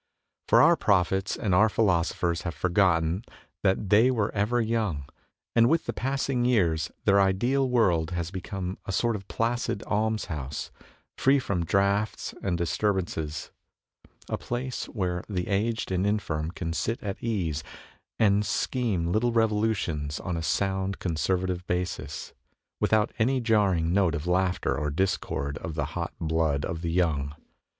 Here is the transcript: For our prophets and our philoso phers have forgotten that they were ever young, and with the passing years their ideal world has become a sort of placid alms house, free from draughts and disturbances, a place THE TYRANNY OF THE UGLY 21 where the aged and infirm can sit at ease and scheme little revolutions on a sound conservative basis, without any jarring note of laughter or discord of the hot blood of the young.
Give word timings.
For 0.47 0.63
our 0.63 0.75
prophets 0.75 1.35
and 1.37 1.53
our 1.53 1.69
philoso 1.69 2.15
phers 2.15 2.41
have 2.41 2.55
forgotten 2.55 3.23
that 3.61 3.91
they 3.91 4.09
were 4.09 4.33
ever 4.33 4.59
young, 4.59 5.05
and 5.55 5.69
with 5.69 5.85
the 5.85 5.93
passing 5.93 6.43
years 6.43 6.91
their 7.05 7.21
ideal 7.21 7.69
world 7.69 8.09
has 8.09 8.31
become 8.31 8.79
a 8.87 8.91
sort 8.91 9.15
of 9.15 9.27
placid 9.27 9.83
alms 9.85 10.25
house, 10.25 10.71
free 11.19 11.37
from 11.37 11.63
draughts 11.63 12.33
and 12.41 12.57
disturbances, 12.57 13.51
a 14.27 14.39
place 14.39 14.85
THE 14.87 14.93
TYRANNY 14.93 15.07
OF 15.19 15.25
THE 15.27 15.41
UGLY 15.43 15.43
21 15.43 15.43
where 15.43 15.43
the 15.43 15.47
aged 15.69 15.91
and 15.91 16.07
infirm 16.07 16.49
can 16.49 16.73
sit 16.73 17.03
at 17.03 17.21
ease 17.21 17.63
and 18.17 18.43
scheme 18.43 19.05
little 19.05 19.31
revolutions 19.31 20.19
on 20.19 20.35
a 20.35 20.41
sound 20.41 20.97
conservative 20.97 21.67
basis, 21.67 22.33
without 22.79 23.13
any 23.19 23.39
jarring 23.39 23.93
note 23.93 24.15
of 24.15 24.25
laughter 24.25 24.75
or 24.75 24.89
discord 24.89 25.59
of 25.59 25.75
the 25.75 25.85
hot 25.93 26.13
blood 26.19 26.65
of 26.65 26.81
the 26.81 26.91
young. 26.91 27.35